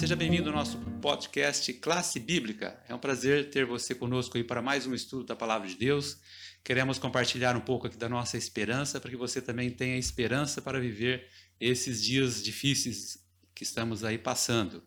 seja 0.00 0.16
bem-vindo 0.16 0.48
ao 0.48 0.56
nosso 0.56 0.78
podcast 1.02 1.70
Classe 1.74 2.18
Bíblica. 2.18 2.82
É 2.88 2.94
um 2.94 2.98
prazer 2.98 3.50
ter 3.50 3.66
você 3.66 3.94
conosco 3.94 4.38
aí 4.38 4.42
para 4.42 4.62
mais 4.62 4.86
um 4.86 4.94
estudo 4.94 5.24
da 5.24 5.36
Palavra 5.36 5.68
de 5.68 5.74
Deus. 5.74 6.16
Queremos 6.64 6.98
compartilhar 6.98 7.54
um 7.54 7.60
pouco 7.60 7.86
aqui 7.86 7.98
da 7.98 8.08
nossa 8.08 8.38
esperança 8.38 8.98
para 8.98 9.10
que 9.10 9.16
você 9.16 9.42
também 9.42 9.68
tenha 9.68 9.98
esperança 9.98 10.62
para 10.62 10.80
viver 10.80 11.28
esses 11.60 12.02
dias 12.02 12.42
difíceis 12.42 13.18
que 13.54 13.62
estamos 13.62 14.02
aí 14.02 14.16
passando. 14.16 14.82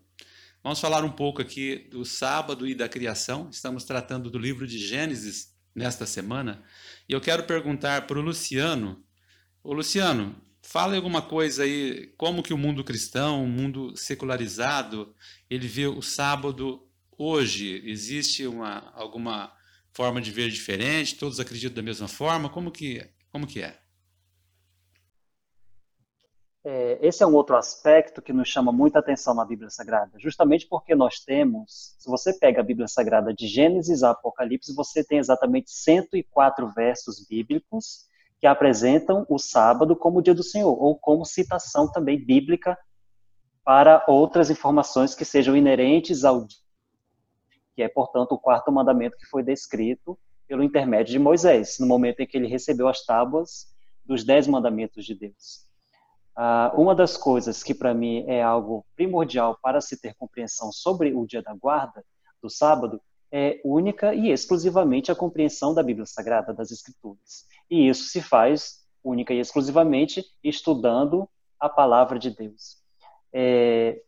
Vamos 0.63 0.80
falar 0.80 1.04
um 1.04 1.12
pouco 1.12 1.43
aqui 1.43 1.88
do 1.91 2.04
sábado 2.04 2.68
e 2.68 2.73
da 2.73 2.89
criação. 2.89 3.52
Estamos 3.52 3.84
tratando 3.84 4.32
do 4.32 4.39
livro 4.39 4.66
de 4.66 4.80
Gênesis 4.80 5.54
nesta 5.75 6.07
semana. 6.07 6.64
E 7.07 7.14
eu 7.14 7.21
quero 7.21 7.43
perguntar 7.43 8.07
para 8.07 8.18
o 8.18 8.21
Luciano. 8.23 9.05
Ô 9.64 9.73
Luciano, 9.73 10.36
Fala 10.74 10.96
alguma 10.96 11.21
coisa 11.21 11.62
aí, 11.62 12.08
como 12.18 12.42
que 12.42 12.52
o 12.52 12.58
mundo 12.58 12.84
cristão, 12.84 13.44
o 13.44 13.48
mundo 13.48 13.95
secularizado, 13.95 15.14
ele 15.48 15.68
vê 15.68 15.86
o 15.86 16.02
sábado 16.02 16.81
hoje? 17.16 17.88
Existe 17.88 18.48
uma, 18.48 18.91
alguma 18.95 19.54
forma 19.91 20.20
de 20.20 20.31
ver 20.31 20.50
diferente? 20.50 21.16
Todos 21.16 21.40
acreditam 21.40 21.76
da 21.76 21.84
mesma 21.84 22.08
forma? 22.08 22.50
Como 22.50 22.72
que, 22.72 23.08
como 23.31 23.45
que 23.45 23.62
é? 23.62 23.78
é? 26.66 26.98
Esse 27.08 27.22
é 27.22 27.28
um 27.28 27.36
outro 27.36 27.55
aspecto 27.55 28.20
que 28.20 28.34
nos 28.34 28.50
chama 28.50 28.72
muita 28.72 28.98
atenção 28.98 29.36
na 29.36 29.45
Bíblia 29.45 29.70
Sagrada, 29.70 30.17
justamente 30.17 30.66
porque 30.67 30.95
nós 30.95 31.20
temos, 31.20 31.95
se 32.00 32.09
você 32.09 32.34
pega 32.34 32.62
a 32.62 32.66
Bíblia 32.66 32.88
Sagrada 32.88 33.31
de 33.31 33.45
Gênesis 33.45 34.02
a 34.02 34.09
Apocalipse, 34.09 34.73
você 34.73 35.03
tem 35.03 35.20
exatamente 35.20 35.70
104 35.70 36.67
versos 36.73 37.23
bíblicos 37.28 38.12
que 38.43 38.47
apresentam 38.47 39.25
o 39.29 39.39
sábado 39.39 39.95
como 39.95 40.20
o 40.20 40.21
dia 40.21 40.33
do 40.33 40.43
Senhor, 40.43 40.77
ou 40.77 40.99
como 40.99 41.23
citação 41.23 41.89
também 41.89 42.20
bíblica 42.20 42.77
para 43.63 44.03
outras 44.05 44.49
informações 44.49 45.16
que 45.16 45.23
sejam 45.23 45.55
inerentes 45.55 46.25
ao 46.25 46.45
dia, 46.45 46.59
que 47.73 47.81
é, 47.81 47.88
portanto, 47.88 48.33
o 48.33 48.38
quarto 48.38 48.69
mandamento 48.69 49.17
que 49.17 49.25
foi 49.27 49.44
descrito 49.44 50.19
pelo 50.45 50.61
intermédio 50.61 51.13
de 51.13 51.19
Moisés, 51.19 51.77
no 51.80 51.88
momento 51.88 52.19
em 52.19 52.27
que 52.27 52.35
ele 52.35 52.50
recebeu 52.50 52.89
as 52.89 53.05
tábuas 53.05 53.73
dos 54.03 54.25
dez 54.25 54.45
mandamentos 54.45 55.05
de 55.05 55.16
Deus. 55.16 55.66
Uh, 56.38 56.81
uma 56.81 56.94
das 56.94 57.16
coisas 57.16 57.63
que 57.63 57.73
para 57.73 57.94
mim 57.94 58.25
é 58.28 58.44
algo 58.44 58.85
primordial 58.94 59.57
para 59.61 59.80
se 59.80 59.95
ter 59.97 60.16
compreensão 60.16 60.69
sobre 60.69 61.13
o 61.13 61.25
dia 61.25 61.41
da 61.41 61.53
guarda, 61.53 62.03
do 62.41 62.50
sábado, 62.50 63.00
é 63.31 63.61
única 63.63 64.13
e 64.13 64.31
exclusivamente 64.31 65.13
a 65.13 65.16
compreensão 65.16 65.73
da 65.73 65.81
Bíblia 65.81 66.05
Sagrada, 66.05 66.53
das 66.53 66.72
Escrituras. 66.72 67.53
E 67.69 67.88
isso 67.88 68.06
se 68.06 68.22
faz 68.22 68.83
única 69.03 69.33
e 69.33 69.39
exclusivamente 69.39 70.23
estudando 70.44 71.28
a 71.59 71.67
palavra 71.67 72.17
de 72.17 72.30
Deus. 72.30 72.78
É, 73.33 74.02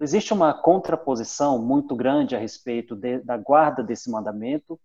existe 0.00 0.32
uma 0.32 0.52
contraposição 0.52 1.58
muito 1.58 1.94
grande 1.94 2.34
a 2.34 2.38
respeito 2.38 2.96
de, 2.96 3.18
da 3.18 3.36
guarda 3.36 3.82
desse 3.82 4.10
mandamento, 4.10 4.78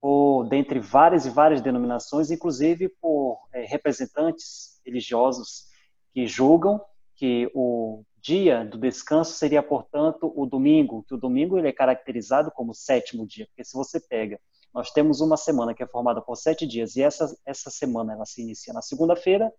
por, 0.00 0.44
dentre 0.48 0.80
várias 0.80 1.26
e 1.26 1.30
várias 1.30 1.60
denominações, 1.60 2.30
inclusive 2.30 2.88
por 3.00 3.38
é, 3.52 3.64
representantes 3.64 4.80
religiosos 4.84 5.66
que 6.12 6.26
julgam 6.26 6.80
que 7.14 7.50
o 7.54 8.04
dia 8.20 8.64
do 8.64 8.78
descanso 8.78 9.34
seria, 9.34 9.62
portanto, 9.62 10.32
o 10.34 10.46
domingo, 10.46 11.04
que 11.04 11.14
o 11.14 11.18
domingo 11.18 11.58
ele 11.58 11.68
é 11.68 11.72
caracterizado 11.72 12.50
como 12.50 12.74
sétimo 12.74 13.26
dia, 13.26 13.46
porque 13.46 13.64
se 13.64 13.74
você 13.74 14.00
pega, 14.00 14.40
nós 14.72 14.90
temos 14.90 15.20
uma 15.20 15.36
semana 15.36 15.74
que 15.74 15.82
é 15.82 15.86
formada 15.86 16.20
por 16.20 16.36
sete 16.36 16.66
dias, 16.66 16.96
e 16.96 17.02
essa, 17.02 17.34
essa 17.44 17.70
semana 17.70 18.12
ela 18.12 18.24
se 18.24 18.42
inicia 18.42 18.72
na 18.72 18.80
segunda-feira, 18.80 19.52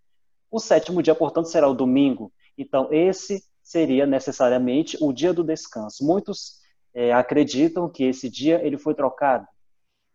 o 0.49 0.59
sétimo 0.59 1.01
dia, 1.01 1.15
portanto, 1.15 1.49
será 1.49 1.67
o 1.67 1.73
domingo. 1.73 2.31
Então, 2.57 2.87
esse 2.91 3.43
seria 3.61 4.05
necessariamente 4.05 4.97
o 5.01 5.11
dia 5.11 5.33
do 5.33 5.43
descanso. 5.43 6.05
Muitos 6.05 6.59
é, 6.93 7.11
acreditam 7.11 7.89
que 7.89 8.03
esse 8.03 8.29
dia 8.29 8.61
ele 8.63 8.77
foi 8.77 8.93
trocado. 8.93 9.47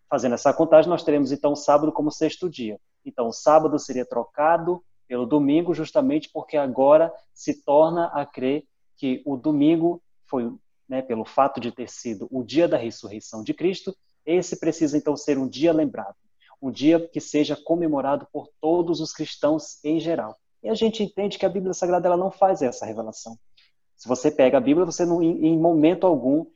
Fazendo 0.08 0.34
essa 0.34 0.52
contagem, 0.52 0.88
nós 0.88 1.02
teremos 1.02 1.32
então 1.32 1.52
o 1.52 1.56
sábado 1.56 1.92
como 1.92 2.10
sexto 2.10 2.48
dia. 2.48 2.78
Então, 3.04 3.28
o 3.28 3.32
sábado 3.32 3.78
seria 3.78 4.04
trocado 4.04 4.82
pelo 5.08 5.26
domingo, 5.26 5.74
justamente 5.74 6.30
porque 6.32 6.56
agora 6.56 7.12
se 7.32 7.62
torna 7.64 8.06
a 8.06 8.24
crer 8.26 8.64
que 8.96 9.22
o 9.24 9.36
domingo 9.36 10.02
foi, 10.26 10.52
né, 10.88 11.02
pelo 11.02 11.24
fato 11.24 11.60
de 11.60 11.72
ter 11.72 11.88
sido 11.88 12.28
o 12.30 12.44
dia 12.44 12.68
da 12.68 12.76
ressurreição 12.76 13.42
de 13.42 13.54
Cristo, 13.54 13.96
esse 14.30 14.58
precisa 14.58 14.96
então 14.96 15.16
ser 15.16 15.38
um 15.38 15.48
dia 15.48 15.72
lembrado, 15.72 16.16
um 16.60 16.70
dia 16.70 17.00
que 17.08 17.20
seja 17.20 17.56
comemorado 17.56 18.26
por 18.32 18.48
todos 18.60 19.00
os 19.00 19.12
cristãos 19.12 19.82
em 19.84 19.98
geral. 19.98 20.36
E 20.62 20.68
a 20.68 20.74
gente 20.74 21.02
entende 21.02 21.38
que 21.38 21.46
a 21.46 21.48
Bíblia 21.48 21.72
Sagrada 21.72 22.08
ela 22.08 22.16
não 22.16 22.30
faz 22.30 22.62
essa 22.62 22.84
revelação. 22.84 23.38
Se 23.96 24.08
você 24.08 24.30
pega 24.30 24.58
a 24.58 24.60
Bíblia, 24.60 24.86
você 24.86 25.04
não, 25.04 25.22
em 25.22 25.58
momento 25.58 26.06
algum, 26.06 26.46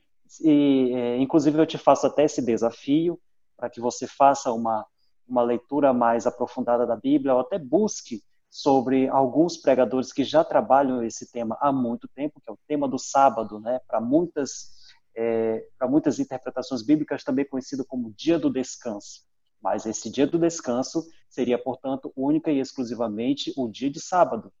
e, 0.41 0.91
é, 0.93 1.17
inclusive 1.17 1.57
eu 1.59 1.65
te 1.65 1.77
faço 1.77 2.07
até 2.07 2.25
esse 2.25 2.41
desafio 2.41 3.19
para 3.57 3.69
que 3.69 3.79
você 3.79 4.07
faça 4.07 4.51
uma 4.51 4.85
uma 5.27 5.41
leitura 5.41 5.93
mais 5.93 6.27
aprofundada 6.27 6.85
da 6.85 6.95
Bíblia, 6.95 7.33
ou 7.33 7.41
até 7.41 7.57
busque 7.57 8.21
sobre 8.49 9.07
alguns 9.07 9.57
pregadores 9.57 10.13
que 10.13 10.23
já 10.23 10.43
trabalham 10.43 11.03
esse 11.03 11.31
tema 11.31 11.57
há 11.59 11.71
muito 11.71 12.07
tempo, 12.09 12.39
que 12.39 12.49
é 12.49 12.53
o 12.53 12.59
tema 12.67 12.87
do 12.87 12.99
sábado, 12.99 13.59
né? 13.59 13.79
Para 13.87 13.99
muitas 13.99 14.82
é, 15.15 15.65
para 15.77 15.87
muitas 15.87 16.19
interpretações 16.19 16.81
bíblicas 16.81 17.23
também 17.23 17.45
conhecido 17.45 17.85
como 17.85 18.13
dia 18.13 18.39
do 18.39 18.51
descanso. 18.51 19.21
Mas 19.61 19.85
esse 19.85 20.09
dia 20.09 20.27
do 20.27 20.37
descanso 20.37 21.07
seria, 21.29 21.57
portanto, 21.57 22.11
única 22.15 22.51
e 22.51 22.59
exclusivamente 22.59 23.53
o 23.55 23.69
dia 23.69 23.89
de 23.89 23.99
sábado, 23.99 24.51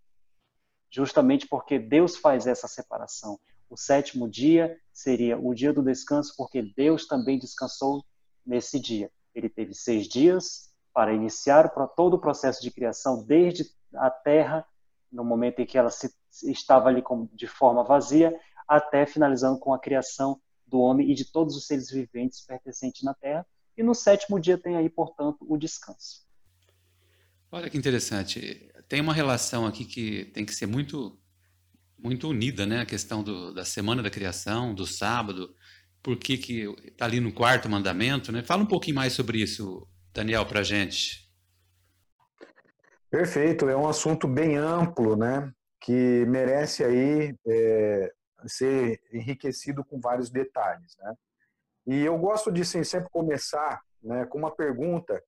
justamente 0.89 1.47
porque 1.47 1.77
Deus 1.77 2.15
faz 2.15 2.47
essa 2.47 2.67
separação. 2.67 3.39
O 3.69 3.75
sétimo 3.75 4.29
dia 4.29 4.79
seria 4.93 5.37
o 5.37 5.53
dia 5.53 5.73
do 5.73 5.83
descanso, 5.83 6.33
porque 6.37 6.61
Deus 6.61 7.07
também 7.07 7.39
descansou 7.39 8.05
nesse 8.45 8.79
dia. 8.79 9.11
Ele 9.33 9.49
teve 9.49 9.73
seis 9.73 10.07
dias 10.07 10.71
para 10.93 11.13
iniciar 11.13 11.69
todo 11.95 12.13
o 12.13 12.19
processo 12.19 12.61
de 12.61 12.69
criação, 12.69 13.23
desde 13.23 13.65
a 13.95 14.11
terra, 14.11 14.65
no 15.11 15.25
momento 15.25 15.59
em 15.59 15.65
que 15.65 15.77
ela 15.77 15.89
se, 15.89 16.13
estava 16.43 16.89
ali 16.89 17.03
de 17.33 17.47
forma 17.47 17.83
vazia, 17.83 18.39
até 18.67 19.05
finalizando 19.05 19.59
com 19.59 19.73
a 19.73 19.79
criação 19.79 20.39
do 20.73 20.79
homem 20.79 21.11
e 21.11 21.13
de 21.13 21.25
todos 21.25 21.55
os 21.55 21.67
seres 21.67 21.91
viventes 21.91 22.41
pertencentes 22.41 23.03
na 23.03 23.13
terra. 23.13 23.45
E 23.77 23.83
no 23.83 23.93
sétimo 23.93 24.39
dia 24.39 24.57
tem 24.57 24.75
aí, 24.75 24.89
portanto, 24.89 25.37
o 25.47 25.55
descanso. 25.55 26.23
Olha 27.51 27.69
que 27.69 27.77
interessante. 27.77 28.71
Tem 28.89 28.99
uma 28.99 29.13
relação 29.13 29.67
aqui 29.67 29.85
que 29.85 30.25
tem 30.33 30.43
que 30.43 30.53
ser 30.53 30.65
muito 30.65 31.19
muito 31.97 32.27
unida, 32.27 32.65
né? 32.65 32.81
A 32.81 32.85
questão 32.85 33.23
do, 33.23 33.53
da 33.53 33.63
semana 33.63 34.03
da 34.03 34.09
criação, 34.09 34.73
do 34.73 34.85
sábado, 34.85 35.55
por 36.01 36.17
que 36.17 36.33
está 36.85 37.05
ali 37.05 37.21
no 37.21 37.31
quarto 37.31 37.69
mandamento, 37.69 38.29
né? 38.29 38.43
Fala 38.43 38.63
um 38.63 38.67
pouquinho 38.67 38.97
mais 38.97 39.13
sobre 39.13 39.41
isso, 39.41 39.87
Daniel, 40.13 40.45
para 40.45 40.59
a 40.59 40.63
gente. 40.63 41.31
Perfeito, 43.09 43.69
é 43.69 43.77
um 43.77 43.87
assunto 43.87 44.27
bem 44.27 44.57
amplo, 44.57 45.15
né? 45.15 45.49
Que 45.79 46.25
merece 46.27 46.83
aí 46.83 47.33
é, 47.47 48.11
ser 48.47 49.01
enriquecido 49.11 49.83
com 49.83 49.99
vários 49.99 50.29
detalhes, 50.29 50.95
né? 50.97 51.15
E 51.85 51.99
eu 51.99 52.17
gosto 52.17 52.51
de 52.51 52.61
assim, 52.61 52.83
sempre 52.83 53.09
começar 53.09 53.81
né, 54.01 54.25
com 54.25 54.37
uma 54.37 54.55
pergunta, 54.55 55.21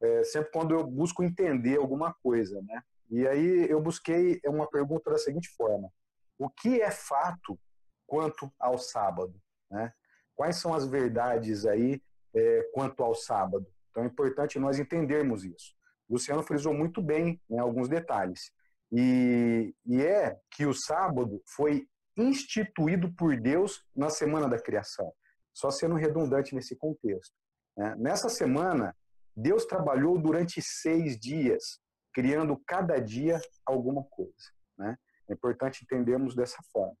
é, 0.00 0.24
sempre 0.24 0.50
quando 0.50 0.74
eu 0.74 0.86
busco 0.86 1.22
entender 1.22 1.76
alguma 1.76 2.14
coisa, 2.22 2.60
né? 2.62 2.82
E 3.10 3.26
aí 3.26 3.70
eu 3.70 3.80
busquei 3.80 4.40
uma 4.46 4.68
pergunta 4.68 5.10
da 5.10 5.18
seguinte 5.18 5.48
forma: 5.56 5.90
o 6.38 6.48
que 6.48 6.80
é 6.80 6.90
fato 6.90 7.58
quanto 8.06 8.50
ao 8.58 8.78
sábado, 8.78 9.34
né? 9.70 9.92
Quais 10.34 10.56
são 10.56 10.72
as 10.72 10.86
verdades 10.86 11.66
aí 11.66 12.00
é, 12.34 12.70
quanto 12.72 13.02
ao 13.02 13.14
sábado? 13.14 13.66
Então 13.90 14.04
é 14.04 14.06
importante 14.06 14.58
nós 14.58 14.78
entendermos 14.78 15.44
isso. 15.44 15.74
Luciano 16.08 16.42
frisou 16.42 16.72
muito 16.72 17.02
bem 17.02 17.40
né, 17.50 17.58
alguns 17.58 17.88
detalhes. 17.88 18.52
E, 18.90 19.74
e 19.84 20.00
é 20.00 20.38
que 20.50 20.64
o 20.64 20.72
sábado 20.72 21.42
foi 21.44 21.86
instituído 22.18 23.12
por 23.14 23.40
Deus 23.40 23.84
na 23.94 24.10
semana 24.10 24.48
da 24.48 24.60
criação. 24.60 25.12
Só 25.54 25.70
sendo 25.70 25.94
redundante 25.94 26.54
nesse 26.54 26.76
contexto. 26.76 27.34
Né? 27.76 27.94
Nessa 27.96 28.28
semana, 28.28 28.94
Deus 29.36 29.64
trabalhou 29.64 30.18
durante 30.18 30.60
seis 30.60 31.18
dias, 31.18 31.80
criando 32.12 32.60
cada 32.66 32.98
dia 32.98 33.40
alguma 33.64 34.04
coisa. 34.04 34.32
Né? 34.76 34.96
É 35.28 35.32
importante 35.32 35.84
entendermos 35.84 36.34
dessa 36.34 36.58
forma. 36.72 36.96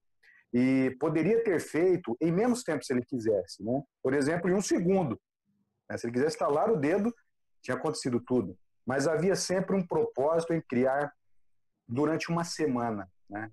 E 0.52 0.96
poderia 0.98 1.42
ter 1.44 1.60
feito 1.60 2.16
em 2.20 2.32
menos 2.32 2.62
tempo 2.62 2.84
se 2.84 2.92
ele 2.92 3.04
quisesse. 3.04 3.62
Né? 3.62 3.82
Por 4.02 4.14
exemplo, 4.14 4.48
em 4.48 4.54
um 4.54 4.62
segundo. 4.62 5.20
Né? 5.90 5.98
Se 5.98 6.06
ele 6.06 6.14
quisesse 6.14 6.34
estalar 6.34 6.70
o 6.70 6.76
dedo, 6.76 7.14
tinha 7.60 7.76
acontecido 7.76 8.20
tudo 8.20 8.58
mas 8.88 9.06
havia 9.06 9.36
sempre 9.36 9.76
um 9.76 9.86
propósito 9.86 10.54
em 10.54 10.62
criar 10.62 11.12
durante 11.86 12.30
uma 12.30 12.42
semana, 12.42 13.06
né? 13.28 13.52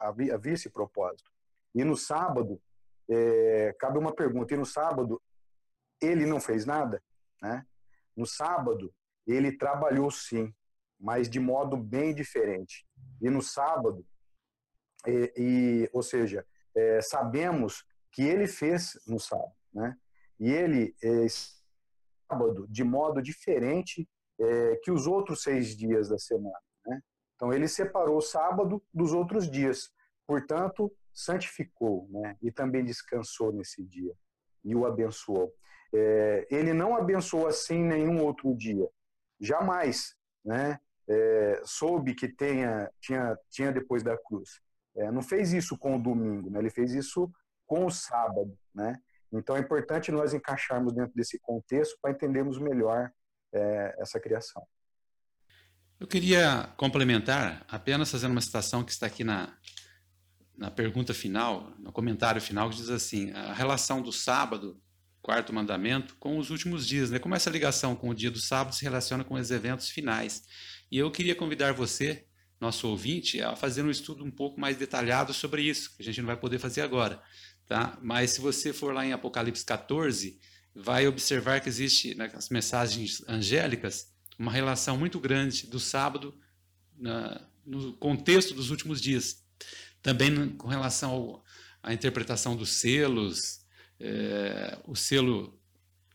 Havia, 0.00 0.34
havia 0.34 0.52
esse 0.52 0.70
propósito. 0.70 1.30
E 1.74 1.84
no 1.84 1.96
sábado, 1.96 2.60
é, 3.08 3.74
cabe 3.78 3.98
uma 3.98 4.14
pergunta: 4.14 4.54
e 4.54 4.56
no 4.56 4.66
sábado 4.66 5.20
ele 6.00 6.26
não 6.26 6.40
fez 6.40 6.66
nada, 6.66 7.02
né? 7.40 7.66
No 8.16 8.26
sábado 8.26 8.92
ele 9.26 9.56
trabalhou 9.56 10.10
sim, 10.10 10.52
mas 10.98 11.28
de 11.28 11.40
modo 11.40 11.76
bem 11.76 12.14
diferente. 12.14 12.86
E 13.20 13.30
no 13.30 13.40
sábado, 13.40 14.04
e, 15.06 15.32
e 15.36 15.90
ou 15.92 16.02
seja, 16.02 16.46
é, 16.74 17.00
sabemos 17.00 17.84
que 18.10 18.22
ele 18.22 18.46
fez 18.46 18.98
no 19.06 19.18
sábado, 19.18 19.54
né? 19.72 19.96
E 20.38 20.50
ele 20.50 20.94
é, 21.02 21.26
sábado 22.28 22.66
de 22.68 22.82
modo 22.84 23.22
diferente 23.22 24.08
é, 24.40 24.76
que 24.82 24.90
os 24.90 25.06
outros 25.06 25.42
seis 25.42 25.76
dias 25.76 26.08
da 26.08 26.18
semana? 26.18 26.58
Então 27.42 27.52
ele 27.52 27.66
separou 27.66 28.18
o 28.18 28.22
sábado 28.22 28.80
dos 28.94 29.12
outros 29.12 29.50
dias, 29.50 29.92
portanto 30.24 30.94
santificou, 31.12 32.06
né? 32.08 32.36
E 32.40 32.52
também 32.52 32.84
descansou 32.84 33.52
nesse 33.52 33.82
dia 33.82 34.14
e 34.62 34.76
o 34.76 34.86
abençoou. 34.86 35.52
É, 35.92 36.46
ele 36.48 36.72
não 36.72 36.94
abençoou 36.94 37.48
assim 37.48 37.82
nenhum 37.82 38.22
outro 38.22 38.54
dia, 38.54 38.88
jamais, 39.40 40.14
né? 40.44 40.78
É, 41.08 41.60
soube 41.64 42.14
que 42.14 42.28
tenha, 42.28 42.88
tinha, 43.00 43.36
tinha 43.50 43.72
depois 43.72 44.04
da 44.04 44.16
cruz. 44.16 44.60
É, 44.94 45.10
não 45.10 45.20
fez 45.20 45.52
isso 45.52 45.76
com 45.76 45.96
o 45.96 46.00
domingo, 46.00 46.48
né? 46.48 46.60
ele 46.60 46.70
fez 46.70 46.92
isso 46.92 47.28
com 47.66 47.86
o 47.86 47.90
sábado. 47.90 48.56
Né? 48.72 48.96
Então 49.32 49.56
é 49.56 49.58
importante 49.58 50.12
nós 50.12 50.32
encaixarmos 50.32 50.92
dentro 50.92 51.12
desse 51.16 51.40
contexto 51.40 51.98
para 52.00 52.12
entendermos 52.12 52.56
melhor 52.60 53.10
é, 53.52 53.96
essa 53.98 54.20
criação. 54.20 54.64
Eu 56.02 56.08
queria 56.08 56.68
complementar, 56.76 57.64
apenas 57.68 58.10
fazendo 58.10 58.32
uma 58.32 58.40
citação 58.40 58.82
que 58.82 58.90
está 58.90 59.06
aqui 59.06 59.22
na, 59.22 59.56
na 60.58 60.68
pergunta 60.68 61.14
final, 61.14 61.72
no 61.78 61.92
comentário 61.92 62.42
final, 62.42 62.68
que 62.68 62.74
diz 62.74 62.90
assim: 62.90 63.30
a 63.30 63.52
relação 63.52 64.02
do 64.02 64.10
sábado, 64.10 64.82
quarto 65.22 65.52
mandamento, 65.52 66.16
com 66.16 66.38
os 66.38 66.50
últimos 66.50 66.88
dias, 66.88 67.12
né? 67.12 67.20
Como 67.20 67.36
essa 67.36 67.48
ligação 67.48 67.94
com 67.94 68.08
o 68.08 68.14
dia 68.14 68.32
do 68.32 68.40
sábado 68.40 68.74
se 68.74 68.82
relaciona 68.82 69.22
com 69.22 69.34
os 69.34 69.52
eventos 69.52 69.90
finais. 69.90 70.42
E 70.90 70.98
eu 70.98 71.08
queria 71.08 71.36
convidar 71.36 71.72
você 71.72 72.26
nosso 72.60 72.88
ouvinte 72.88 73.40
a 73.40 73.54
fazer 73.54 73.84
um 73.84 73.90
estudo 73.90 74.24
um 74.24 74.30
pouco 74.30 74.60
mais 74.60 74.76
detalhado 74.76 75.32
sobre 75.32 75.62
isso, 75.62 75.94
que 75.94 76.02
a 76.02 76.04
gente 76.04 76.20
não 76.20 76.26
vai 76.26 76.36
poder 76.36 76.58
fazer 76.58 76.80
agora. 76.80 77.22
Tá? 77.68 77.96
Mas 78.02 78.30
se 78.32 78.40
você 78.40 78.72
for 78.72 78.92
lá 78.92 79.06
em 79.06 79.12
Apocalipse 79.12 79.64
14, 79.64 80.36
vai 80.74 81.06
observar 81.06 81.60
que 81.60 81.68
existe 81.68 82.12
nas 82.16 82.48
mensagens 82.48 83.22
angélicas 83.28 84.11
uma 84.38 84.50
relação 84.50 84.96
muito 84.96 85.20
grande 85.20 85.66
do 85.66 85.78
sábado 85.78 86.34
na, 86.98 87.40
no 87.64 87.92
contexto 87.94 88.54
dos 88.54 88.70
últimos 88.70 89.00
dias. 89.00 89.42
Também 90.02 90.48
com 90.50 90.68
relação 90.68 91.10
ao, 91.10 91.44
à 91.82 91.92
interpretação 91.92 92.56
dos 92.56 92.70
selos, 92.70 93.60
é, 94.00 94.78
o 94.86 94.96
selo 94.96 95.58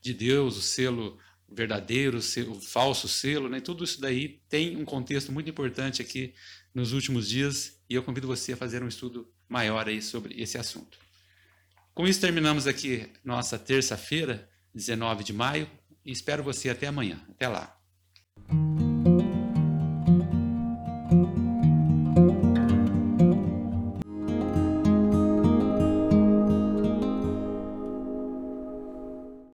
de 0.01 0.13
Deus, 0.13 0.57
o 0.57 0.61
selo 0.61 1.17
verdadeiro, 1.49 2.17
o 2.17 2.61
falso 2.61 3.07
selo, 3.07 3.47
né? 3.47 3.61
tudo 3.61 3.83
isso 3.83 4.01
daí 4.01 4.41
tem 4.49 4.75
um 4.75 4.83
contexto 4.83 5.31
muito 5.31 5.49
importante 5.49 6.01
aqui 6.01 6.33
nos 6.73 6.91
últimos 6.91 7.29
dias 7.29 7.81
e 7.89 7.95
eu 7.95 8.03
convido 8.03 8.27
você 8.27 8.53
a 8.53 8.57
fazer 8.57 8.83
um 8.83 8.87
estudo 8.87 9.31
maior 9.47 9.87
aí 9.87 10.01
sobre 10.01 10.39
esse 10.41 10.57
assunto. 10.57 10.97
Com 11.93 12.05
isso 12.05 12.19
terminamos 12.19 12.67
aqui 12.67 13.09
nossa 13.23 13.57
terça-feira, 13.57 14.49
19 14.73 15.23
de 15.23 15.33
maio, 15.33 15.69
e 16.05 16.11
espero 16.11 16.43
você 16.43 16.69
até 16.69 16.87
amanhã. 16.87 17.25
Até 17.29 17.47
lá. 17.47 17.76
Mm-hmm. 18.37 18.66